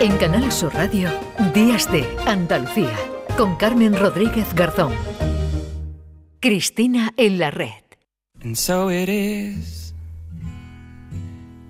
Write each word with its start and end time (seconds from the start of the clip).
En 0.00 0.16
Canal 0.16 0.50
Sur 0.50 0.72
Radio, 0.72 1.10
Días 1.52 1.92
de 1.92 2.06
Andalucía, 2.26 2.96
con 3.36 3.56
Carmen 3.56 3.94
Rodríguez 3.94 4.54
Garzón. 4.54 4.94
Cristina 6.40 7.12
en 7.18 7.38
la 7.38 7.50
red. 7.50 7.68
And 8.42 8.56
so 8.56 8.90
it 8.90 9.10
is, 9.10 9.92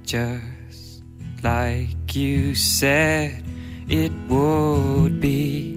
just 0.05 1.03
like 1.43 1.97
you 2.15 2.55
said 2.55 3.43
it 3.89 4.13
would 4.29 5.19
be. 5.21 5.77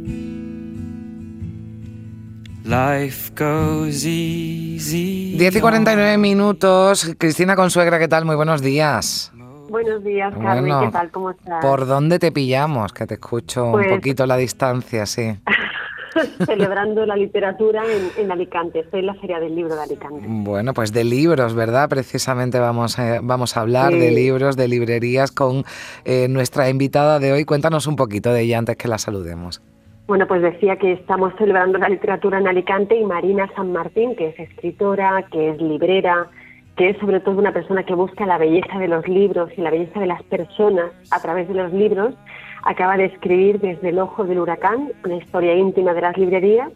Life 2.63 3.31
goes 3.35 4.05
easy. 4.05 5.35
10 5.39 5.55
y 5.55 5.59
49 5.59 6.17
minutos. 6.19 7.15
Cristina 7.17 7.55
Consuegra, 7.55 7.97
¿qué 7.97 8.07
tal? 8.07 8.25
Muy 8.25 8.35
buenos 8.35 8.61
días. 8.61 9.31
Buenos 9.73 10.03
días, 10.03 10.31
Carmen. 10.35 10.65
Bueno, 10.65 10.81
¿Qué 10.81 10.91
tal? 10.91 11.09
¿Cómo 11.09 11.31
estás? 11.31 11.65
¿Por 11.65 11.87
dónde 11.87 12.19
te 12.19 12.31
pillamos? 12.31 12.93
Que 12.93 13.07
te 13.07 13.15
escucho 13.15 13.71
Pues- 13.71 13.87
un 13.87 13.95
poquito 13.95 14.27
la 14.27 14.37
distancia, 14.37 15.07
sí. 15.07 15.35
Celebrando 16.45 17.07
la 17.07 17.15
literatura 17.15 17.81
en, 17.91 18.23
en 18.23 18.31
Alicante. 18.31 18.81
Estoy 18.81 18.99
en 18.99 19.07
la 19.07 19.15
Feria 19.15 19.39
del 19.39 19.55
Libro 19.55 19.75
de 19.75 19.81
Alicante. 19.81 20.21
Bueno, 20.27 20.75
pues 20.75 20.93
de 20.93 21.03
libros, 21.03 21.55
¿verdad? 21.55 21.89
Precisamente 21.89 22.59
vamos, 22.59 22.99
a- 22.99 23.19
vamos 23.23 23.57
a 23.57 23.61
hablar 23.61 23.93
Sí. 23.93 23.97
de 23.97 24.11
libros, 24.11 24.55
de 24.57 24.67
librerías 24.67 25.31
con 25.31 25.63
eh, 26.05 26.27
nuestra 26.29 26.69
invitada 26.69 27.17
de 27.17 27.31
hoy. 27.31 27.43
Cuéntanos 27.43 27.87
un 27.87 27.95
poquito 27.95 28.31
de 28.31 28.41
ella 28.41 28.59
antes 28.59 28.75
que 28.77 28.87
la 28.87 28.99
saludemos. 28.99 29.63
Bueno, 30.05 30.27
pues 30.27 30.43
decía 30.43 30.75
que 30.77 30.91
estamos 30.93 31.33
celebrando 31.39 31.79
la 31.79 31.89
literatura 31.89 32.37
en 32.37 32.47
Alicante 32.47 32.95
y 32.95 33.03
Marina 33.05 33.49
San 33.55 33.71
Martín, 33.71 34.15
que 34.15 34.27
es 34.29 34.39
escritora, 34.39 35.25
que 35.31 35.49
es 35.49 35.59
librera, 35.59 36.27
que 36.75 36.89
es 36.89 36.97
sobre 36.97 37.19
todo 37.19 37.37
una 37.37 37.51
persona 37.51 37.83
que 37.83 37.93
busca 37.93 38.25
la 38.25 38.37
belleza 38.37 38.79
de 38.79 38.87
los 38.87 39.07
libros 39.07 39.51
y 39.55 39.61
la 39.61 39.69
belleza 39.69 39.99
de 39.99 40.07
las 40.07 40.23
personas 40.23 40.91
a 41.11 41.19
través 41.21 41.47
de 41.47 41.53
los 41.53 41.71
libros, 41.71 42.15
acaba 42.63 42.97
de 42.97 43.05
escribir 43.05 43.59
Desde 43.59 43.89
el 43.89 43.99
ojo 43.99 44.23
del 44.23 44.39
huracán, 44.39 44.91
una 45.03 45.15
historia 45.15 45.55
íntima 45.55 45.93
de 45.93 46.01
las 46.01 46.17
librerías, 46.17 46.69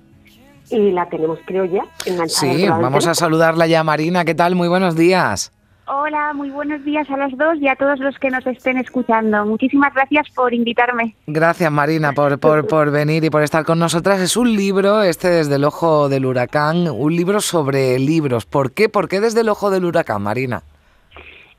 y 0.70 0.92
la 0.92 1.08
tenemos, 1.08 1.40
creo 1.46 1.66
ya, 1.66 1.86
enganchada. 2.06 2.54
Sí, 2.54 2.68
vamos 2.68 3.08
a 3.08 3.16
saludarla 3.16 3.68
ya, 3.68 3.84
Marina. 3.84 4.26
¿Qué 4.26 4.36
tal? 4.36 4.56
Muy 4.56 4.68
buenos 4.68 4.96
días. 4.96 5.54
Hola, 5.90 6.34
muy 6.34 6.50
buenos 6.50 6.84
días 6.84 7.10
a 7.10 7.16
los 7.16 7.38
dos 7.38 7.58
y 7.62 7.70
a 7.70 7.76
todos 7.78 8.00
los 8.00 8.20
que 8.20 8.30
nos 8.30 8.46
estén 8.46 8.78
escuchando. 8.78 9.46
Muchísimas 9.46 9.94
gracias 9.94 10.30
por 10.36 10.54
invitarme. 10.54 11.16
Gracias, 11.28 11.72
Marina, 11.72 12.12
por, 12.12 12.38
por, 12.40 12.68
por 12.68 12.92
venir 12.92 13.24
y 13.24 13.30
por 13.30 13.42
estar 13.42 13.64
con 13.64 13.80
nosotras. 13.80 14.20
Es 14.20 14.36
un 14.36 14.54
libro, 14.54 15.02
este 15.02 15.30
desde 15.30 15.56
el 15.56 15.64
ojo 15.64 16.10
del 16.10 16.26
huracán, 16.26 16.90
un 16.90 17.16
libro 17.16 17.40
sobre 17.40 17.98
libros. 18.00 18.46
¿Por 18.46 18.74
qué? 18.74 18.90
¿Por 18.90 19.08
qué 19.08 19.22
desde 19.22 19.42
el 19.42 19.50
ojo 19.50 19.70
del 19.70 19.86
huracán, 19.86 20.24
Marina? 20.24 20.62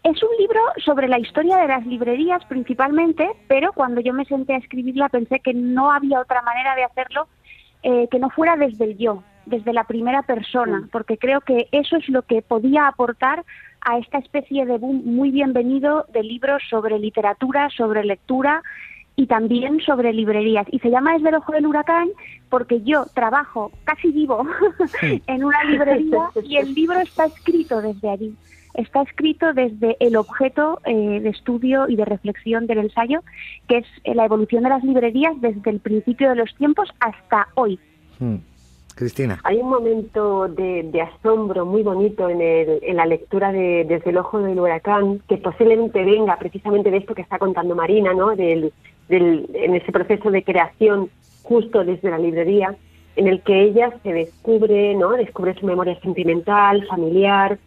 Es 0.04 0.22
un 0.22 0.36
libro 0.38 0.60
sobre 0.84 1.08
la 1.08 1.18
historia 1.18 1.56
de 1.56 1.68
las 1.68 1.86
librerías 1.86 2.44
principalmente, 2.44 3.30
pero 3.48 3.72
cuando 3.72 4.02
yo 4.02 4.12
me 4.12 4.26
senté 4.26 4.52
a 4.52 4.58
escribirla 4.58 5.08
pensé 5.08 5.40
que 5.40 5.54
no 5.54 5.90
había 5.90 6.20
otra 6.20 6.42
manera 6.42 6.74
de 6.74 6.84
hacerlo 6.84 7.28
eh, 7.82 8.08
que 8.10 8.18
no 8.18 8.28
fuera 8.28 8.56
desde 8.56 8.84
el 8.84 8.98
yo, 8.98 9.22
desde 9.46 9.72
la 9.72 9.84
primera 9.84 10.22
persona, 10.22 10.86
porque 10.92 11.16
creo 11.16 11.40
que 11.40 11.68
eso 11.72 11.96
es 11.96 12.08
lo 12.08 12.22
que 12.22 12.42
podía 12.42 12.88
aportar 12.88 13.44
a 13.80 13.98
esta 13.98 14.18
especie 14.18 14.66
de 14.66 14.78
boom 14.78 15.02
muy 15.04 15.30
bienvenido 15.30 16.06
de 16.12 16.22
libros 16.22 16.62
sobre 16.68 16.98
literatura, 16.98 17.68
sobre 17.76 18.04
lectura 18.04 18.62
y 19.16 19.26
también 19.26 19.80
sobre 19.80 20.12
librerías. 20.12 20.66
Y 20.70 20.78
se 20.78 20.90
llama 20.90 21.14
Desde 21.14 21.30
el 21.30 21.34
Ojo 21.36 21.52
del 21.52 21.66
Huracán 21.66 22.08
porque 22.48 22.82
yo 22.82 23.04
trabajo, 23.14 23.72
casi 23.84 24.12
vivo, 24.12 24.46
en 25.26 25.44
una 25.44 25.64
librería 25.64 26.30
y 26.44 26.56
el 26.56 26.72
libro 26.74 26.98
está 27.00 27.26
escrito 27.26 27.82
desde 27.82 28.10
allí. 28.10 28.34
Está 28.74 29.02
escrito 29.02 29.52
desde 29.54 29.96
el 29.98 30.14
objeto 30.14 30.80
eh, 30.84 31.20
de 31.20 31.28
estudio 31.30 31.88
y 31.88 31.96
de 31.96 32.04
reflexión 32.04 32.68
del 32.68 32.78
ensayo, 32.78 33.24
que 33.66 33.78
es 33.78 33.86
la 34.04 34.24
evolución 34.24 34.62
de 34.62 34.68
las 34.68 34.84
librerías 34.84 35.34
desde 35.40 35.70
el 35.70 35.80
principio 35.80 36.28
de 36.28 36.36
los 36.36 36.54
tiempos 36.54 36.88
hasta 37.00 37.48
hoy. 37.54 37.80
Hmm. 38.20 38.36
Cristina. 38.98 39.38
Hay 39.44 39.58
un 39.58 39.70
momento 39.70 40.48
de, 40.48 40.82
de 40.82 41.00
asombro 41.00 41.64
muy 41.64 41.82
bonito 41.82 42.28
en, 42.28 42.40
el- 42.40 42.80
en 42.82 42.96
la 42.96 43.06
lectura 43.06 43.52
de 43.52 43.84
Desde 43.88 44.10
el 44.10 44.18
ojo 44.18 44.40
del 44.40 44.58
huracán, 44.60 45.20
que 45.28 45.36
posiblemente 45.38 46.04
venga 46.04 46.36
precisamente 46.36 46.90
de 46.90 46.98
esto 46.98 47.14
que 47.14 47.22
está 47.22 47.38
contando 47.38 47.74
Marina, 47.74 48.12
¿no? 48.12 48.34
Del, 48.36 48.72
del- 49.08 49.48
en 49.54 49.74
ese 49.76 49.92
proceso 49.92 50.30
de 50.30 50.42
creación 50.42 51.08
justo 51.42 51.84
desde 51.84 52.10
la 52.10 52.18
librería, 52.18 52.74
en 53.16 53.26
el 53.26 53.40
que 53.42 53.62
ella 53.62 53.92
se 54.02 54.12
descubre, 54.12 54.94
¿no? 54.94 55.12
Descubre 55.12 55.54
su 55.54 55.64
memoria 55.66 55.98
sentimental, 56.00 56.86
familiar 56.86 57.58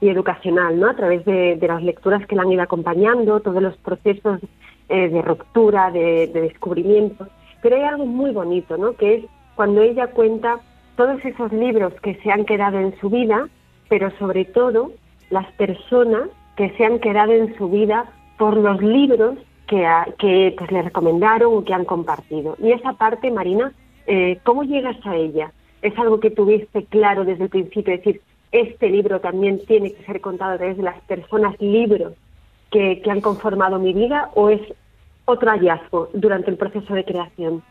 y 0.00 0.08
educacional, 0.08 0.78
¿no? 0.80 0.88
A 0.90 0.94
través 0.96 1.24
de, 1.24 1.56
de 1.56 1.68
las 1.68 1.82
lecturas 1.82 2.26
que 2.26 2.34
la 2.36 2.42
han 2.42 2.52
ido 2.52 2.62
acompañando, 2.62 3.40
todos 3.40 3.62
los 3.62 3.76
procesos 3.78 4.40
eh, 4.88 5.08
de 5.08 5.22
ruptura, 5.22 5.90
de, 5.90 6.28
de 6.28 6.40
descubrimiento. 6.42 7.26
Pero 7.62 7.76
hay 7.76 7.82
algo 7.82 8.06
muy 8.06 8.30
bonito, 8.30 8.76
¿no? 8.76 8.94
Que 8.94 9.14
es 9.16 9.24
cuando 9.54 9.80
ella 9.80 10.08
cuenta 10.08 10.60
todos 10.96 11.24
esos 11.24 11.52
libros 11.52 11.92
que 12.02 12.14
se 12.16 12.30
han 12.30 12.44
quedado 12.44 12.78
en 12.78 12.98
su 13.00 13.10
vida, 13.10 13.48
pero 13.88 14.10
sobre 14.18 14.44
todo 14.44 14.92
las 15.30 15.46
personas 15.52 16.28
que 16.56 16.70
se 16.76 16.84
han 16.84 16.98
quedado 16.98 17.32
en 17.32 17.56
su 17.56 17.68
vida 17.68 18.06
por 18.38 18.56
los 18.56 18.80
libros 18.82 19.36
que, 19.66 19.84
ha- 19.86 20.06
que 20.18 20.54
pues, 20.56 20.70
le 20.72 20.82
recomendaron 20.82 21.54
o 21.54 21.64
que 21.64 21.74
han 21.74 21.84
compartido. 21.84 22.56
Y 22.62 22.72
esa 22.72 22.94
parte, 22.94 23.30
Marina, 23.30 23.72
eh, 24.06 24.38
¿cómo 24.44 24.62
llegas 24.64 24.96
a 25.04 25.16
ella? 25.16 25.52
¿Es 25.82 25.96
algo 25.98 26.20
que 26.20 26.30
tuviste 26.30 26.84
claro 26.86 27.24
desde 27.24 27.44
el 27.44 27.50
principio? 27.50 27.94
Es 27.94 28.00
decir, 28.04 28.20
este 28.52 28.88
libro 28.88 29.20
también 29.20 29.60
tiene 29.66 29.92
que 29.92 30.04
ser 30.04 30.20
contado 30.20 30.52
a 30.52 30.56
través 30.56 30.76
de 30.76 30.82
las 30.84 31.00
personas 31.02 31.60
libros 31.60 32.12
que, 32.70 33.00
que 33.02 33.10
han 33.10 33.20
conformado 33.20 33.78
mi 33.78 33.92
vida 33.92 34.30
o 34.34 34.48
es 34.50 34.60
otro 35.26 35.50
hallazgo 35.50 36.08
durante 36.14 36.50
el 36.50 36.56
proceso 36.56 36.94
de 36.94 37.04
creación? 37.04 37.62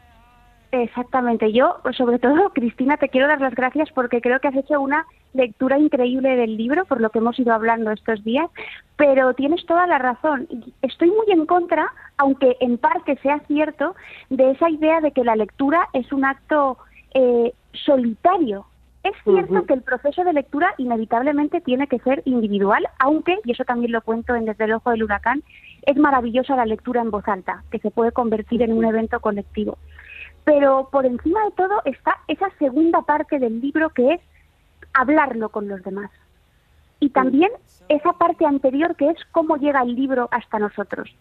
Exactamente. 0.71 1.51
Yo, 1.51 1.77
sobre 1.95 2.19
todo, 2.19 2.49
Cristina, 2.53 2.97
te 2.97 3.09
quiero 3.09 3.27
dar 3.27 3.41
las 3.41 3.55
gracias 3.55 3.89
porque 3.91 4.21
creo 4.21 4.39
que 4.39 4.47
has 4.47 4.55
hecho 4.55 4.79
una 4.81 5.05
lectura 5.33 5.77
increíble 5.77 6.35
del 6.35 6.57
libro, 6.57 6.85
por 6.85 7.01
lo 7.01 7.09
que 7.09 7.19
hemos 7.19 7.37
ido 7.39 7.53
hablando 7.53 7.91
estos 7.91 8.23
días, 8.23 8.49
pero 8.95 9.33
tienes 9.33 9.65
toda 9.65 9.85
la 9.87 9.97
razón. 9.97 10.47
Estoy 10.81 11.09
muy 11.09 11.29
en 11.29 11.45
contra, 11.45 11.91
aunque 12.17 12.55
en 12.61 12.77
parte 12.77 13.17
sea 13.21 13.39
cierto, 13.47 13.95
de 14.29 14.51
esa 14.51 14.69
idea 14.69 15.01
de 15.01 15.11
que 15.11 15.23
la 15.23 15.35
lectura 15.35 15.89
es 15.93 16.11
un 16.13 16.25
acto 16.25 16.77
eh, 17.13 17.53
solitario. 17.73 18.65
Es 19.03 19.13
cierto 19.23 19.67
que 19.67 19.73
el 19.73 19.83
proceso 19.83 20.23
de 20.23 20.33
lectura 20.33 20.73
inevitablemente 20.79 21.61
tiene 21.61 21.85
que 21.85 21.99
ser 21.99 22.23
individual, 22.25 22.87
aunque, 22.97 23.37
y 23.43 23.51
eso 23.51 23.63
también 23.63 23.91
lo 23.91 24.01
cuento 24.01 24.33
en 24.33 24.45
Desde 24.45 24.63
el 24.63 24.73
Ojo 24.73 24.89
del 24.89 25.03
Huracán, 25.03 25.43
es 25.83 25.95
maravillosa 25.95 26.55
la 26.55 26.65
lectura 26.65 27.01
en 27.01 27.11
voz 27.11 27.27
alta, 27.27 27.63
que 27.69 27.77
se 27.77 27.91
puede 27.91 28.11
convertir 28.11 28.63
en 28.63 28.73
un 28.73 28.83
evento 28.83 29.19
colectivo 29.19 29.77
pero 30.45 30.87
por 30.91 31.05
encima 31.05 31.43
de 31.43 31.51
todo 31.51 31.81
está 31.85 32.17
esa 32.27 32.49
segunda 32.59 33.01
parte 33.01 33.39
del 33.39 33.59
libro 33.59 33.89
que 33.89 34.13
es 34.13 34.21
hablarlo 34.93 35.49
con 35.49 35.67
los 35.67 35.83
demás. 35.83 36.11
Y 36.99 37.09
también 37.09 37.51
esa 37.89 38.13
parte 38.13 38.45
anterior 38.45 38.95
que 38.95 39.09
es 39.09 39.17
cómo 39.31 39.57
llega 39.57 39.81
el 39.81 39.95
libro 39.95 40.29
hasta 40.31 40.59
nosotros. 40.59 41.13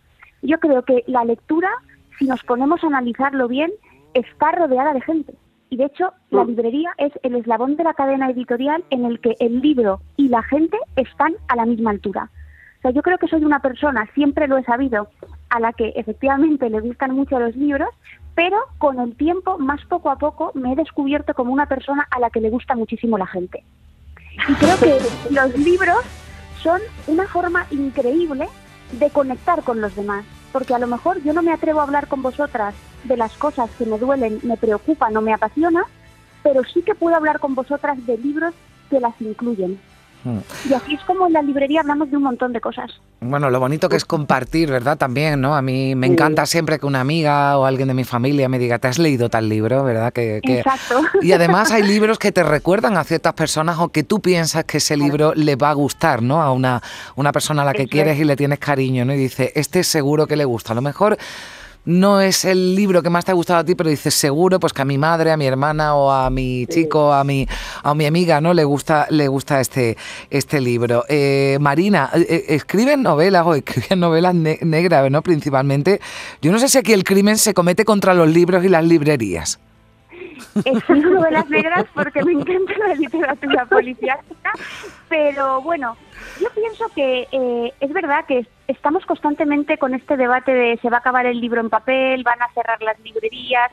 Yo 0.42 0.60
creo 0.60 0.82
que 0.82 1.02
la 1.06 1.24
lectura, 1.24 1.70
si 2.18 2.26
nos 2.26 2.42
ponemos 2.44 2.84
a 2.84 2.86
analizarlo 2.86 3.48
bien, 3.48 3.72
está 4.12 4.52
rodeada 4.52 4.92
de 4.92 5.00
gente. 5.00 5.34
Y 5.70 5.76
de 5.76 5.86
hecho, 5.86 6.12
la 6.30 6.44
librería 6.44 6.92
es 6.98 7.12
el 7.22 7.34
eslabón 7.34 7.76
de 7.76 7.84
la 7.84 7.94
cadena 7.94 8.30
editorial 8.30 8.84
en 8.90 9.06
el 9.06 9.18
que 9.20 9.34
el 9.40 9.60
libro 9.60 10.00
y 10.16 10.28
la 10.28 10.42
gente 10.42 10.78
están 10.94 11.34
a 11.48 11.56
la 11.56 11.66
misma 11.66 11.90
altura. 11.90 12.30
O 12.78 12.82
sea, 12.82 12.90
yo 12.92 13.02
creo 13.02 13.18
que 13.18 13.26
soy 13.26 13.42
una 13.44 13.60
persona, 13.60 14.06
siempre 14.14 14.46
lo 14.46 14.58
he 14.58 14.64
sabido, 14.64 15.08
a 15.48 15.58
la 15.58 15.72
que 15.72 15.88
efectivamente 15.96 16.68
le 16.68 16.80
gustan 16.80 17.16
mucho 17.16 17.40
los 17.40 17.56
libros, 17.56 17.88
pero 18.34 18.58
con 18.78 18.98
el 18.98 19.16
tiempo, 19.16 19.58
más 19.58 19.84
poco 19.86 20.10
a 20.10 20.16
poco, 20.16 20.50
me 20.54 20.72
he 20.72 20.76
descubierto 20.76 21.34
como 21.34 21.52
una 21.52 21.66
persona 21.66 22.06
a 22.10 22.18
la 22.18 22.30
que 22.30 22.40
le 22.40 22.50
gusta 22.50 22.74
muchísimo 22.74 23.16
la 23.18 23.26
gente. 23.26 23.64
Y 24.48 24.54
creo 24.54 24.76
que 24.78 24.98
los 25.30 25.56
libros 25.56 25.98
son 26.62 26.80
una 27.06 27.28
forma 27.28 27.66
increíble 27.70 28.48
de 28.92 29.10
conectar 29.10 29.62
con 29.62 29.80
los 29.80 29.94
demás, 29.94 30.24
porque 30.52 30.74
a 30.74 30.78
lo 30.78 30.86
mejor 30.86 31.22
yo 31.22 31.32
no 31.32 31.42
me 31.42 31.52
atrevo 31.52 31.80
a 31.80 31.84
hablar 31.84 32.08
con 32.08 32.22
vosotras 32.22 32.74
de 33.04 33.16
las 33.16 33.36
cosas 33.36 33.70
que 33.78 33.86
me 33.86 33.98
duelen, 33.98 34.40
me 34.42 34.56
preocupan 34.56 35.16
o 35.16 35.20
me 35.20 35.32
apasionan, 35.32 35.84
pero 36.42 36.62
sí 36.64 36.82
que 36.82 36.94
puedo 36.94 37.16
hablar 37.16 37.38
con 37.38 37.54
vosotras 37.54 38.04
de 38.06 38.18
libros 38.18 38.54
que 38.90 39.00
las 39.00 39.18
incluyen. 39.20 39.78
Y 40.68 40.72
así 40.72 40.94
es 40.94 41.00
como 41.06 41.26
en 41.26 41.32
la 41.34 41.42
librería 41.42 41.80
hablamos 41.80 42.10
de 42.10 42.16
un 42.16 42.22
montón 42.22 42.52
de 42.52 42.60
cosas. 42.60 42.90
Bueno, 43.20 43.50
lo 43.50 43.60
bonito 43.60 43.88
que 43.88 43.96
es 43.96 44.04
compartir, 44.04 44.70
¿verdad? 44.70 44.96
También, 44.96 45.40
¿no? 45.40 45.54
A 45.54 45.62
mí 45.62 45.94
me 45.94 46.06
encanta 46.06 46.46
siempre 46.46 46.78
que 46.78 46.86
una 46.86 47.00
amiga 47.00 47.58
o 47.58 47.64
alguien 47.64 47.88
de 47.88 47.94
mi 47.94 48.04
familia 48.04 48.48
me 48.48 48.58
diga, 48.58 48.78
¿te 48.78 48.88
has 48.88 48.98
leído 48.98 49.28
tal 49.30 49.48
libro, 49.48 49.82
verdad? 49.84 50.12
Que, 50.12 50.40
que- 50.42 50.58
Exacto. 50.60 51.00
Y 51.22 51.32
además 51.32 51.70
hay 51.72 51.82
libros 51.82 52.18
que 52.18 52.32
te 52.32 52.42
recuerdan 52.42 52.96
a 52.96 53.04
ciertas 53.04 53.34
personas 53.34 53.78
o 53.78 53.88
que 53.88 54.02
tú 54.02 54.20
piensas 54.20 54.64
que 54.64 54.78
ese 54.78 54.96
libro 54.96 55.32
le 55.34 55.56
va 55.56 55.70
a 55.70 55.74
gustar, 55.74 56.22
¿no? 56.22 56.42
A 56.42 56.52
una, 56.52 56.82
una 57.16 57.32
persona 57.32 57.62
a 57.62 57.64
la 57.64 57.72
que 57.72 57.86
quieres 57.86 58.14
es. 58.16 58.20
y 58.22 58.24
le 58.24 58.36
tienes 58.36 58.58
cariño, 58.58 59.04
¿no? 59.04 59.14
Y 59.14 59.18
dice, 59.18 59.52
este 59.54 59.84
seguro 59.84 60.26
que 60.26 60.36
le 60.36 60.44
gusta. 60.44 60.72
A 60.72 60.74
lo 60.74 60.82
mejor 60.82 61.16
no 61.84 62.20
es 62.20 62.44
el 62.44 62.74
libro 62.74 63.02
que 63.02 63.10
más 63.10 63.24
te 63.24 63.32
ha 63.32 63.34
gustado 63.34 63.60
a 63.60 63.64
ti, 63.64 63.74
pero 63.74 63.90
dices 63.90 64.14
seguro 64.14 64.58
pues 64.58 64.72
que 64.72 64.82
a 64.82 64.84
mi 64.84 64.98
madre, 64.98 65.30
a 65.32 65.36
mi 65.36 65.46
hermana 65.46 65.94
o 65.94 66.10
a 66.10 66.30
mi 66.30 66.66
chico, 66.66 67.12
a 67.12 67.24
mi, 67.24 67.46
a 67.82 67.94
mi 67.94 68.06
amiga, 68.06 68.40
¿no? 68.40 68.54
Le 68.54 68.64
gusta, 68.64 69.06
le 69.10 69.28
gusta 69.28 69.60
este, 69.60 69.96
este 70.30 70.60
libro. 70.60 71.04
Eh, 71.08 71.58
Marina, 71.60 72.10
eh, 72.14 72.26
eh, 72.28 72.44
escriben 72.48 73.02
novelas 73.02 73.46
o 73.46 73.54
escriben 73.54 74.00
novelas 74.00 74.34
negras, 74.34 75.10
¿no? 75.10 75.22
Principalmente. 75.22 76.00
Yo 76.40 76.52
no 76.52 76.58
sé 76.58 76.68
si 76.68 76.78
aquí 76.78 76.92
el 76.92 77.04
crimen 77.04 77.36
se 77.36 77.54
comete 77.54 77.84
contra 77.84 78.14
los 78.14 78.28
libros 78.28 78.64
y 78.64 78.68
las 78.68 78.84
librerías. 78.84 79.60
Escribo 80.64 81.10
novelas 81.10 81.48
negras 81.48 81.84
porque 81.94 82.22
me 82.24 82.32
encanta 82.32 82.72
la 82.88 82.94
literatura 82.94 83.66
policíaca, 83.66 84.52
pero 85.08 85.60
bueno, 85.62 85.96
yo 86.40 86.48
pienso 86.54 86.86
que 86.94 87.26
eh, 87.30 87.72
es 87.80 87.92
verdad 87.92 88.24
que 88.26 88.46
estamos 88.68 89.04
constantemente 89.06 89.78
con 89.78 89.94
este 89.94 90.16
debate 90.16 90.52
de 90.52 90.78
se 90.80 90.90
va 90.90 90.96
a 90.96 91.00
acabar 91.00 91.26
el 91.26 91.40
libro 91.40 91.60
en 91.60 91.70
papel, 91.70 92.22
van 92.22 92.42
a 92.42 92.52
cerrar 92.52 92.80
las 92.82 92.98
librerías. 93.00 93.70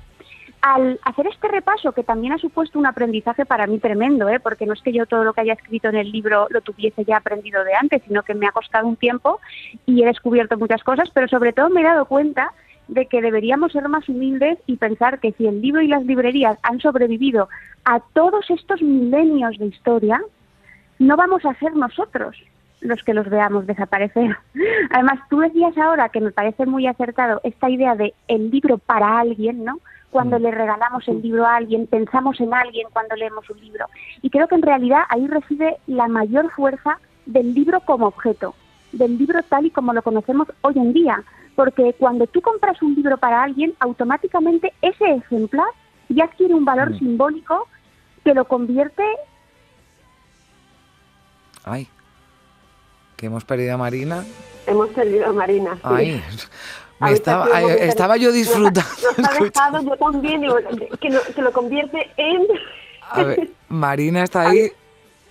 Al 0.62 1.00
hacer 1.04 1.26
este 1.26 1.48
repaso, 1.48 1.92
que 1.92 2.04
también 2.04 2.34
ha 2.34 2.38
supuesto 2.38 2.78
un 2.78 2.86
aprendizaje 2.86 3.46
para 3.46 3.66
mí 3.66 3.80
tremendo, 3.80 4.30
¿eh? 4.30 4.40
porque 4.40 4.68
no 4.68 4.74
es 4.74 4.82
que 4.84 4.94
yo 4.94 5.08
todo 5.08 5.24
lo 5.24 5.34
que 5.34 5.42
haya 5.42 5.54
escrito 5.54 5.90
en 5.90 5.96
el 5.96 6.12
libro 6.12 6.46
lo 6.52 6.62
tuviese 6.62 7.04
ya 7.04 7.18
aprendido 7.18 7.64
de 7.64 7.74
antes, 7.74 8.04
sino 8.08 8.22
que 8.22 8.36
me 8.36 8.46
ha 8.46 8.52
costado 8.52 8.88
un 8.88 8.96
tiempo 8.96 9.40
y 9.88 10.04
he 10.04 10.06
descubierto 10.06 10.58
muchas 10.58 10.84
cosas, 10.84 11.10
pero 11.16 11.28
sobre 11.28 11.54
todo 11.54 11.70
me 11.70 11.82
he 11.82 11.86
dado 11.86 12.06
cuenta 12.06 12.54
de 12.90 13.08
que 13.08 13.22
deberíamos 13.22 13.72
ser 13.72 13.88
más 13.90 14.08
humildes 14.08 14.60
y 14.68 14.76
pensar 14.76 15.20
que 15.20 15.32
si 15.32 15.48
el 15.48 15.62
libro 15.62 15.82
y 15.82 15.88
las 15.88 16.06
librerías 16.06 16.60
han 16.62 16.80
sobrevivido 16.80 17.50
a 17.86 18.00
todos 18.14 18.48
estos 18.52 18.84
milenios 18.84 19.58
de 19.58 19.66
historia, 19.66 20.22
no 21.00 21.18
vamos 21.18 21.44
a 21.44 21.56
ser 21.56 21.76
nosotros 21.76 22.36
los 22.82 23.02
que 23.04 23.14
los 23.14 23.30
veamos 23.30 23.68
desaparecer. 23.68 24.38
Además, 24.92 25.20
tú 25.30 25.40
decías 25.40 25.78
ahora 25.78 26.10
que 26.10 26.22
me 26.22 26.32
parece 26.32 26.66
muy 26.66 26.88
acertado 26.88 27.40
esta 27.44 27.70
idea 27.70 27.96
de 27.96 28.14
el 28.28 28.52
libro 28.52 28.78
para 28.78 29.20
alguien, 29.20 29.64
¿no? 29.64 29.80
Cuando 30.10 30.38
mm. 30.38 30.42
le 30.42 30.52
regalamos 30.52 31.08
el 31.08 31.22
libro 31.22 31.46
a 31.46 31.56
alguien, 31.56 31.88
pensamos 31.88 32.40
en 32.42 32.54
alguien 32.54 32.88
cuando 32.92 33.16
leemos 33.16 33.50
un 33.50 33.60
libro. 33.62 33.86
Y 34.22 34.30
creo 34.30 34.48
que 34.48 34.56
en 34.56 34.64
realidad 34.64 35.04
ahí 35.10 35.28
reside 35.28 35.78
la 35.88 36.08
mayor 36.08 36.52
fuerza 36.52 37.00
del 37.26 37.54
libro 37.54 37.82
como 37.82 38.08
objeto, 38.08 38.56
del 38.92 39.18
libro 39.18 39.42
tal 39.44 39.66
y 39.66 39.72
como 39.72 39.94
lo 39.94 40.02
conocemos 40.02 40.48
hoy 40.62 40.74
en 40.78 40.94
día. 40.94 41.24
Porque 41.56 41.94
cuando 41.98 42.28
tú 42.28 42.42
compras 42.42 42.82
un 42.82 42.96
libro 42.96 43.18
para 43.18 43.44
alguien, 43.44 43.74
automáticamente 43.80 44.74
ese 44.82 45.16
ejemplar 45.16 45.68
ya 46.10 46.26
adquiere 46.26 46.54
un 46.54 46.66
valor 46.66 46.92
mm. 46.92 47.00
simbólico 47.00 47.68
que 48.24 48.34
lo 48.34 48.46
convierte 48.46 49.04
Ay, 51.64 51.88
que 53.22 53.28
hemos 53.28 53.46
perdido 53.46 53.76
a 53.76 53.78
Marina. 53.78 54.26
Hemos 54.66 54.90
perdido 54.90 55.28
a 55.28 55.32
Marina. 55.32 55.78
Ay, 55.84 56.24
estaba, 57.12 57.62
estaba 57.62 58.18
yo 58.18 58.32
disfrutando. 58.32 58.82
Nos, 59.18 59.30
ha 59.30 59.44
dejado, 59.44 59.82
yo 59.84 59.96
también, 59.96 60.42
que, 61.00 61.10
que, 61.36 61.42
lo 61.42 61.52
convierte 61.54 62.10
en... 62.18 62.48
A 63.12 63.24
ver, 63.24 63.50
Marina 63.70 64.24
está 64.24 64.50
ahí. 64.50 64.72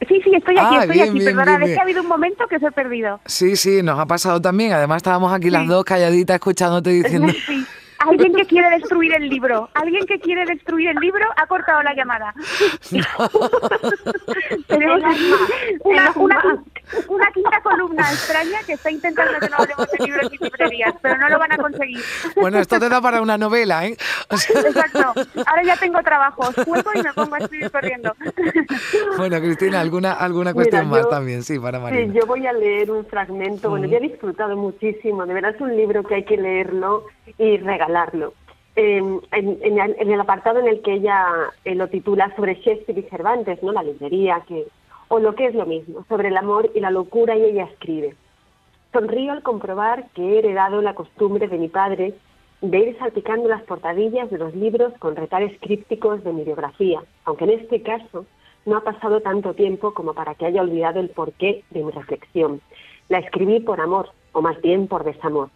Sí, 0.06 0.20
sí, 0.22 0.30
estoy 0.34 0.56
aquí, 0.56 0.76
ah, 0.76 0.82
estoy 0.82 1.00
aquí. 1.00 1.20
Perdona, 1.20 1.64
es 1.64 1.72
que 1.72 1.78
ha 1.78 1.82
habido 1.82 2.02
un 2.02 2.08
momento 2.08 2.46
que 2.46 2.60
se 2.60 2.66
he 2.68 2.70
perdido. 2.70 3.20
Sí, 3.26 3.56
sí, 3.56 3.82
nos 3.82 3.98
ha 3.98 4.06
pasado 4.06 4.40
también. 4.40 4.72
Además 4.72 4.98
estábamos 4.98 5.32
aquí 5.32 5.50
las 5.50 5.66
dos 5.66 5.84
calladitas 5.84 6.36
escuchándote 6.36 6.90
diciendo... 6.90 7.32
Sí. 7.32 7.66
Alguien 7.98 8.34
que 8.34 8.44
quiere 8.48 8.70
destruir 8.70 9.12
el 9.14 9.28
libro. 9.28 9.68
Alguien 9.74 10.06
que 10.06 10.18
quiere 10.20 10.44
destruir 10.46 10.88
el 10.88 10.96
libro 10.96 11.26
ha 11.36 11.46
cortado 11.46 11.82
la 11.82 11.94
llamada. 11.94 12.34
Tenemos 14.68 15.02
una, 15.84 16.12
una, 16.14 16.62
quinta 17.32 17.60
columna 17.62 18.02
extraña 18.02 18.58
que 18.66 18.72
está 18.74 18.90
intentando 18.90 19.38
que 19.38 19.48
no 19.48 19.56
hablemos 19.58 19.86
de 19.90 20.04
libros 20.04 20.32
y 20.32 20.44
librerías, 20.44 20.94
pero 21.00 21.16
no 21.18 21.28
lo 21.28 21.38
van 21.38 21.52
a 21.52 21.56
conseguir. 21.56 22.00
Bueno, 22.36 22.58
esto 22.58 22.78
te 22.78 22.88
da 22.88 23.00
para 23.00 23.22
una 23.22 23.38
novela, 23.38 23.86
¿eh? 23.86 23.96
Exacto. 24.30 25.12
Ahora 25.46 25.62
ya 25.64 25.76
tengo 25.76 26.02
trabajo. 26.02 26.42
Juego 26.64 26.90
y 26.94 27.02
me 27.02 27.12
pongo 27.12 27.34
a 27.34 27.38
escribir 27.38 27.70
corriendo. 27.70 28.14
Bueno, 29.16 29.38
Cristina, 29.40 29.80
¿alguna, 29.80 30.12
alguna 30.14 30.54
cuestión 30.54 30.88
más 30.88 31.08
también? 31.08 31.42
Sí, 31.42 31.58
para 31.58 31.78
María. 31.78 32.06
Sí, 32.06 32.12
yo 32.12 32.26
voy 32.26 32.46
a 32.46 32.52
leer 32.52 32.90
un 32.90 33.04
fragmento. 33.06 33.70
Bueno, 33.70 33.86
yo 33.86 33.98
he 33.98 34.00
disfrutado 34.00 34.56
muchísimo. 34.56 35.26
De 35.26 35.34
verdad 35.34 35.54
es 35.54 35.60
un 35.60 35.76
libro 35.76 36.02
que 36.02 36.16
hay 36.16 36.24
que 36.24 36.36
leerlo 36.36 37.06
y 37.38 37.58
regalarlo. 37.58 38.34
en, 38.76 39.20
el 39.32 40.20
apartado 40.20 40.60
en 40.60 40.68
el 40.68 40.82
que 40.82 40.94
ella 40.94 41.26
eh, 41.64 41.74
lo 41.74 41.88
titula 41.88 42.34
sobre 42.36 42.54
Shakespeare 42.54 42.98
y 42.98 43.02
Cervantes, 43.10 43.62
¿no? 43.62 43.72
la 43.72 43.82
librería, 43.82 44.42
que, 44.46 44.66
o 45.10 45.18
lo 45.18 45.34
que 45.34 45.46
es 45.46 45.54
lo 45.54 45.66
mismo, 45.66 46.06
sobre 46.08 46.28
el 46.28 46.36
amor 46.38 46.70
y 46.74 46.80
la 46.80 46.90
locura, 46.90 47.36
y 47.36 47.44
ella 47.44 47.64
escribe. 47.64 48.16
Sonrío 48.92 49.32
al 49.32 49.42
comprobar 49.42 50.08
que 50.14 50.22
he 50.22 50.38
heredado 50.38 50.80
la 50.80 50.94
costumbre 50.94 51.46
de 51.48 51.58
mi 51.58 51.68
padre 51.68 52.14
de 52.62 52.78
ir 52.78 52.98
salpicando 52.98 53.46
las 53.48 53.62
portadillas 53.64 54.30
de 54.30 54.38
los 54.38 54.54
libros 54.54 54.94
con 54.98 55.16
retares 55.16 55.52
crípticos 55.60 56.24
de 56.24 56.32
mi 56.32 56.44
biografía, 56.44 57.02
aunque 57.24 57.44
en 57.44 57.50
este 57.50 57.82
caso 57.82 58.24
no 58.64 58.78
ha 58.78 58.84
pasado 58.84 59.20
tanto 59.20 59.52
tiempo 59.52 59.92
como 59.92 60.14
para 60.14 60.34
que 60.34 60.46
haya 60.46 60.62
olvidado 60.62 61.00
el 61.00 61.10
porqué 61.10 61.64
de 61.70 61.84
mi 61.84 61.90
reflexión. 61.90 62.62
La 63.10 63.18
escribí 63.18 63.60
por 63.60 63.80
amor, 63.80 64.10
o 64.32 64.40
más 64.40 64.58
bien 64.62 64.88
por 64.88 65.04
desamor 65.04 65.50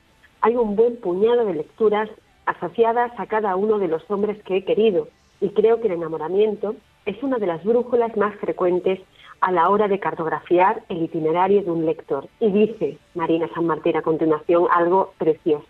hay 0.45 0.57
un 0.57 0.77
buen 0.77 0.97
puñado 0.97 1.47
de 1.47 1.55
lecturas 1.55 2.11
asociadas 2.45 3.11
a 3.19 3.25
cada 3.25 3.57
uno 3.57 3.79
de 3.79 3.89
los 3.89 4.03
hombres 4.11 4.37
que 4.43 4.59
he 4.59 4.65
querido 4.67 5.09
y 5.41 5.49
creo 5.49 5.81
que 5.81 5.87
el 5.87 5.95
enamoramiento 5.95 6.77
es 7.07 7.23
una 7.23 7.39
de 7.39 7.47
las 7.47 7.65
brújulas 7.65 8.15
más 8.19 8.35
frecuentes 8.37 9.01
a 9.41 9.53
la 9.53 9.69
hora 9.69 9.89
de 9.89 9.99
cartografiar 9.99 10.83
el 10.89 11.03
itinerario 11.03 11.63
de 11.63 11.71
un 11.71 11.87
lector. 11.87 12.29
Y 12.41 12.51
dice 12.51 12.99
Marina 13.15 13.49
San 13.55 13.67
Martín 13.67 13.97
a 13.97 14.03
continuación 14.03 14.67
algo 14.71 15.13
precioso. 15.19 15.67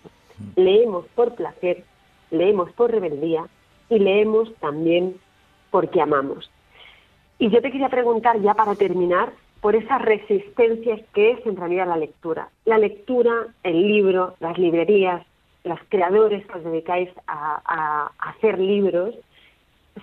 Leemos 0.56 1.06
por 1.14 1.34
placer, 1.34 1.84
leemos 2.30 2.70
por 2.72 2.90
rebeldía 2.90 3.46
y 3.88 3.98
leemos 3.98 4.52
también 4.60 5.16
porque 5.70 6.00
amamos. 6.00 6.50
Y 7.38 7.50
yo 7.50 7.60
te 7.60 7.70
quería 7.70 7.88
preguntar 7.88 8.40
ya 8.40 8.54
para 8.54 8.74
terminar, 8.74 9.32
por 9.64 9.74
esas 9.76 10.02
resistencias 10.02 11.00
que 11.14 11.30
es 11.30 11.46
en 11.46 11.56
realidad 11.56 11.88
la 11.88 11.96
lectura. 11.96 12.50
La 12.66 12.76
lectura, 12.76 13.46
el 13.62 13.88
libro, 13.88 14.34
las 14.38 14.58
librerías, 14.58 15.24
los 15.64 15.78
creadores 15.88 16.46
que 16.46 16.58
os 16.58 16.64
dedicáis 16.64 17.08
a, 17.26 18.10
hacer 18.18 18.58
libros, 18.58 19.14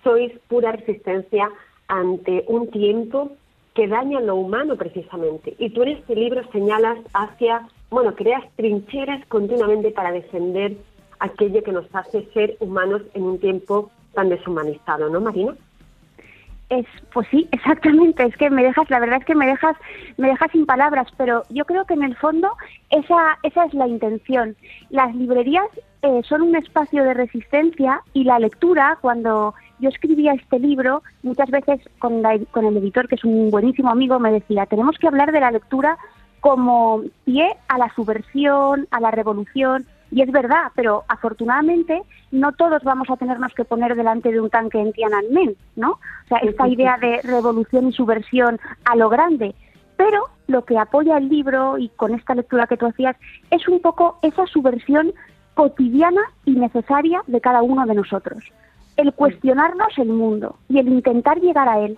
sois 0.03 0.31
pura 0.47 0.71
resistencia 0.71 1.51
ante 1.87 2.43
un 2.47 2.71
tiempo 2.71 3.33
que 3.73 3.87
daña 3.87 4.19
lo 4.19 4.35
humano 4.35 4.75
precisamente. 4.75 5.55
Y 5.57 5.69
tú 5.69 5.83
en 5.83 5.89
este 5.89 6.15
libro 6.15 6.41
señalas 6.51 6.97
hacia, 7.13 7.67
bueno, 7.89 8.15
creas 8.15 8.43
trincheras 8.55 9.25
continuamente 9.27 9.91
para 9.91 10.11
defender 10.11 10.75
aquello 11.19 11.63
que 11.63 11.71
nos 11.71 11.85
hace 11.93 12.27
ser 12.33 12.57
humanos 12.59 13.01
en 13.13 13.23
un 13.23 13.39
tiempo 13.39 13.91
tan 14.13 14.29
deshumanizado, 14.29 15.09
¿no, 15.09 15.21
Marina? 15.21 15.55
Es, 16.69 16.85
pues 17.13 17.27
sí, 17.29 17.47
exactamente. 17.51 18.23
Es 18.23 18.35
que 18.37 18.49
me 18.49 18.63
dejas, 18.63 18.89
la 18.89 18.99
verdad 18.99 19.19
es 19.19 19.25
que 19.25 19.35
me 19.35 19.45
dejas, 19.45 19.75
me 20.17 20.29
dejas 20.29 20.51
sin 20.51 20.65
palabras. 20.65 21.07
Pero 21.17 21.43
yo 21.49 21.65
creo 21.65 21.85
que 21.85 21.93
en 21.93 22.03
el 22.03 22.15
fondo 22.15 22.49
esa, 22.89 23.37
esa 23.43 23.65
es 23.65 23.73
la 23.73 23.87
intención. 23.87 24.55
Las 24.89 25.13
librerías 25.15 25.67
eh, 26.01 26.21
son 26.27 26.41
un 26.41 26.55
espacio 26.55 27.03
de 27.03 27.13
resistencia 27.13 28.01
y 28.13 28.23
la 28.23 28.39
lectura, 28.39 28.97
cuando 29.01 29.53
yo 29.81 29.89
escribía 29.89 30.33
este 30.33 30.59
libro, 30.59 31.03
muchas 31.23 31.49
veces 31.49 31.81
con, 31.99 32.23
con 32.51 32.65
el 32.65 32.77
editor, 32.77 33.07
que 33.07 33.15
es 33.15 33.25
un 33.25 33.49
buenísimo 33.49 33.89
amigo, 33.89 34.19
me 34.19 34.31
decía, 34.31 34.65
tenemos 34.65 34.97
que 34.97 35.07
hablar 35.07 35.31
de 35.31 35.39
la 35.39 35.51
lectura 35.51 35.97
como 36.39 37.03
pie 37.25 37.55
a 37.67 37.77
la 37.77 37.93
subversión, 37.93 38.87
a 38.91 38.99
la 38.99 39.11
revolución, 39.11 39.85
y 40.11 40.21
es 40.21 40.31
verdad, 40.31 40.71
pero 40.75 41.03
afortunadamente 41.07 42.01
no 42.31 42.51
todos 42.51 42.83
vamos 42.83 43.09
a 43.09 43.15
tenernos 43.15 43.53
que 43.53 43.63
poner 43.63 43.95
delante 43.95 44.31
de 44.31 44.41
un 44.41 44.49
tanque 44.49 44.79
en 44.79 44.91
Tiananmen, 44.91 45.55
¿no? 45.75 45.91
O 45.91 46.27
sea, 46.27 46.39
esta 46.39 46.67
idea 46.67 46.97
de 46.97 47.21
revolución 47.23 47.87
y 47.87 47.93
subversión 47.93 48.59
a 48.83 48.95
lo 48.95 49.09
grande. 49.09 49.55
Pero 49.95 50.27
lo 50.47 50.65
que 50.65 50.77
apoya 50.77 51.17
el 51.17 51.29
libro 51.29 51.77
y 51.77 51.89
con 51.89 52.13
esta 52.13 52.35
lectura 52.35 52.67
que 52.67 52.75
tú 52.75 52.87
hacías 52.87 53.15
es 53.51 53.67
un 53.69 53.79
poco 53.79 54.19
esa 54.21 54.45
subversión 54.47 55.13
cotidiana 55.53 56.21
y 56.43 56.51
necesaria 56.51 57.23
de 57.27 57.39
cada 57.39 57.61
uno 57.61 57.85
de 57.85 57.95
nosotros. 57.95 58.43
El 59.01 59.13
cuestionarnos 59.13 59.97
el 59.97 60.09
mundo 60.09 60.57
y 60.69 60.77
el 60.77 60.87
intentar 60.87 61.39
llegar 61.39 61.67
a 61.67 61.79
él 61.79 61.97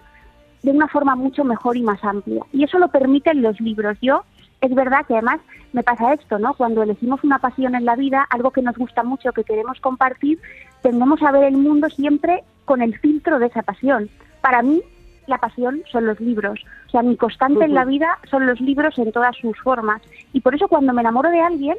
de 0.62 0.72
una 0.72 0.88
forma 0.88 1.16
mucho 1.16 1.44
mejor 1.44 1.76
y 1.76 1.82
más 1.82 2.02
amplia. 2.02 2.46
Y 2.54 2.64
eso 2.64 2.80
lo 2.80 2.88
permiten 2.88 3.42
los 3.42 3.60
libros. 3.60 3.98
Yo 4.02 4.24
es 4.62 4.74
verdad 4.74 5.06
que 5.06 5.16
además 5.16 5.42
me 5.74 5.84
pasa 5.84 6.14
esto, 6.14 6.40
¿no? 6.40 6.54
Cuando 6.54 6.82
elegimos 6.82 7.22
una 7.26 7.40
pasión 7.40 7.76
en 7.76 7.84
la 7.84 7.98
vida, 7.98 8.26
algo 8.30 8.52
que 8.52 8.62
nos 8.62 8.78
gusta 8.78 9.04
mucho, 9.04 9.34
que 9.34 9.44
queremos 9.44 9.82
compartir, 9.82 10.40
tendemos 10.82 11.22
a 11.22 11.32
ver 11.32 11.44
el 11.44 11.58
mundo 11.58 11.90
siempre 11.90 12.46
con 12.64 12.82
el 12.82 12.98
filtro 12.98 13.40
de 13.40 13.48
esa 13.48 13.64
pasión. 13.64 14.10
Para 14.40 14.62
mí, 14.62 14.82
la 15.28 15.40
pasión 15.40 15.84
son 15.92 16.06
los 16.06 16.22
libros. 16.22 16.62
O 16.88 16.90
sea, 16.92 17.02
mi 17.02 17.18
constante 17.18 17.66
en 17.66 17.74
la 17.74 17.84
vida 17.84 18.18
son 18.32 18.48
los 18.48 18.62
libros 18.62 18.98
en 18.98 19.12
todas 19.12 19.36
sus 19.36 19.60
formas. 19.60 20.02
Y 20.32 20.40
por 20.40 20.56
eso 20.56 20.70
cuando 20.70 20.94
me 20.94 21.02
enamoro 21.02 21.30
de 21.30 21.42
alguien, 21.42 21.76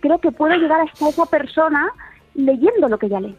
creo 0.00 0.18
que 0.18 0.32
puedo 0.32 0.56
llegar 0.56 0.80
hasta 0.80 1.08
esa 1.08 1.26
persona 1.26 1.92
leyendo 2.34 2.88
lo 2.88 2.98
que 2.98 3.08
ya 3.08 3.20
lee. 3.20 3.36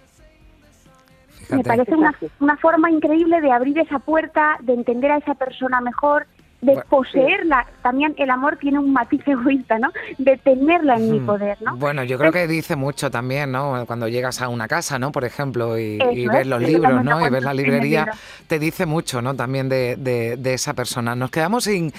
Me 1.50 1.64
parece 1.64 1.96
una, 1.96 2.14
una 2.40 2.58
forma 2.58 2.90
increíble 2.92 3.42
de 3.42 3.52
abrir 3.52 3.78
esa 3.80 4.00
puerta, 4.00 4.58
de 4.62 4.74
entender 4.74 5.12
a 5.12 5.18
esa 5.18 5.36
persona 5.36 5.82
mejor 5.82 6.28
de 6.62 6.82
poseerla. 6.90 7.68
También 7.84 8.16
el 8.18 8.30
amor 8.32 8.58
tiene 8.58 8.80
un 8.80 8.92
matiz 8.92 9.22
egoísta, 9.28 9.78
¿no? 9.78 9.92
De 10.18 10.38
tenerla 10.38 10.96
en 10.96 11.12
mi 11.12 11.20
Mm. 11.20 11.26
poder, 11.26 11.62
¿no? 11.62 11.76
Bueno, 11.78 12.04
yo 12.04 12.18
creo 12.18 12.32
que 12.32 12.48
dice 12.48 12.76
mucho 12.76 13.12
también, 13.12 13.52
¿no? 13.52 13.84
Cuando 13.86 14.08
llegas 14.08 14.42
a 14.42 14.50
una 14.50 14.68
casa, 14.68 14.98
¿no? 14.98 15.12
Por 15.12 15.26
ejemplo, 15.26 15.78
y, 15.78 16.00
y 16.12 16.26
es, 16.26 16.32
ves 16.32 16.48
los 16.48 16.62
libros, 16.62 17.04
¿no? 17.04 17.26
Y 17.26 17.30
ves 17.30 17.44
la 17.44 17.54
librería, 17.54 18.10
te 18.48 18.58
dice 18.58 18.88
mucho, 18.88 19.22
¿no? 19.22 19.36
También 19.36 19.70
de, 19.70 19.96
de- 19.98 20.38
de 20.38 20.54
esa 20.56 20.74
persona. 20.74 21.16
Nos 21.16 21.30
quedamos 21.30 21.66
sin, 21.66 21.94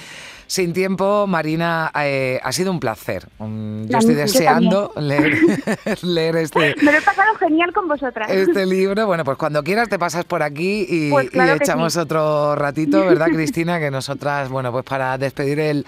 sin 0.46 0.72
tiempo, 0.72 1.26
Marina. 1.26 1.90
eh, 2.00 2.40
ha 2.42 2.52
sido 2.52 2.70
un 2.70 2.80
placer. 2.80 3.28
Mm, 3.38 3.86
yo 3.86 3.98
estoy 3.98 4.14
yo 4.14 4.20
deseando 4.20 4.92
leer, 4.96 5.38
leer 6.02 6.36
este, 6.36 6.74
Me 6.82 6.92
lo 6.92 6.98
he 6.98 7.02
pasado 7.02 7.34
genial 7.38 7.72
con 7.72 7.88
vosotras. 7.88 8.30
este 8.30 8.64
libro. 8.66 9.06
Bueno, 9.06 9.24
pues 9.24 9.36
cuando 9.38 9.62
quieras 9.62 9.88
te 9.88 9.98
pasas 9.98 10.24
por 10.24 10.42
aquí 10.42 10.86
y, 10.88 11.10
Pues 11.10 11.30
claro 11.30 11.56
y 11.56 11.58
que 11.58 11.64
echamos 11.64 11.92
sí. 11.94 11.98
otro 11.98 12.54
ratito, 12.56 13.00
¿verdad, 13.04 13.26
Cristina? 13.28 13.78
Que 13.78 13.90
nosotras, 13.90 14.48
bueno, 14.48 14.72
pues 14.72 14.84
para 14.84 15.16
despedir 15.18 15.58
el, 15.60 15.86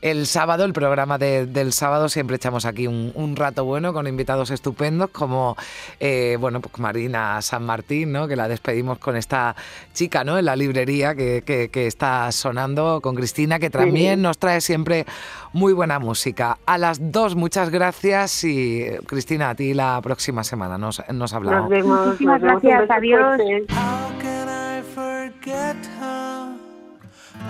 el 0.00 0.26
sábado, 0.26 0.64
el 0.64 0.72
programa 0.72 1.18
de- 1.18 1.46
del 1.46 1.72
sábado, 1.72 2.08
siempre 2.08 2.36
echamos 2.36 2.64
aquí 2.64 2.86
un, 2.86 3.12
un 3.14 3.36
rato 3.36 3.64
bueno 3.64 3.92
con 3.92 4.06
invitados 4.06 4.50
estupendos 4.50 5.10
como, 5.10 5.56
eh, 6.00 6.36
bueno, 6.40 6.60
pues 6.60 6.78
Marina 6.78 7.40
San 7.42 7.64
Martín, 7.64 8.12
¿no? 8.12 8.28
Que 8.28 8.36
la 8.36 8.48
despedimos 8.48 8.98
con 8.98 9.16
esta 9.16 9.56
chica, 9.92 10.24
¿no? 10.24 10.38
En 10.38 10.44
la 10.44 10.56
librería 10.56 11.14
que, 11.14 11.42
que- 11.44 11.68
que 11.68 11.86
está 11.86 12.30
sonando 12.32 13.00
con 13.00 13.14
Cristina, 13.14 13.58
que 13.58 13.70
también 13.70 14.22
nos 14.22 14.38
trae 14.38 14.60
siempre 14.60 15.06
muy 15.52 15.72
buena 15.72 15.98
música. 15.98 16.58
A 16.66 16.78
las 16.78 17.12
dos, 17.12 17.34
muchas 17.34 17.70
gracias 17.70 18.44
y 18.44 18.84
Cristina, 19.06 19.50
a 19.50 19.54
ti 19.54 19.74
la 19.74 20.00
próxima 20.02 20.44
semana 20.44 20.78
nos, 20.78 21.02
nos 21.12 21.32
hablamos. 21.32 21.62
Nos 21.62 21.70
vemos. 21.70 22.06
Muchísimas 22.06 22.40
nos 22.40 22.62
vemos, 22.62 22.62
un 22.64 22.70
gracias, 22.70 22.90
adiós. 22.90 23.40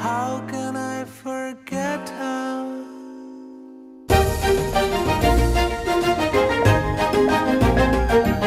How 0.01 0.41
can 0.49 0.77
I 0.77 1.05
forget 1.15 2.09
her? 2.09 2.38